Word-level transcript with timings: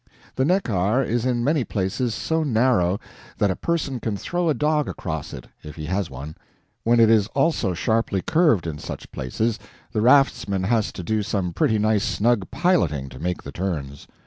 The 0.35 0.45
Neckar 0.45 1.03
is 1.05 1.27
in 1.27 1.43
many 1.43 1.63
places 1.63 2.15
so 2.15 2.41
narrow 2.41 2.99
that 3.37 3.51
a 3.51 3.55
person 3.55 3.99
can 3.99 4.17
throw 4.17 4.49
a 4.49 4.55
dog 4.55 4.89
across 4.89 5.31
it, 5.31 5.45
if 5.61 5.75
he 5.75 5.85
has 5.85 6.09
one; 6.09 6.35
when 6.83 6.99
it 6.99 7.07
is 7.11 7.27
also 7.35 7.75
sharply 7.75 8.23
curved 8.23 8.65
in 8.65 8.79
such 8.79 9.11
places, 9.11 9.59
the 9.91 10.01
raftsman 10.01 10.63
has 10.63 10.91
to 10.93 11.03
do 11.03 11.21
some 11.21 11.53
pretty 11.53 11.77
nice 11.77 12.03
snug 12.03 12.49
piloting 12.49 13.09
to 13.09 13.19
make 13.19 13.43
the 13.43 13.51
turns. 13.51 14.07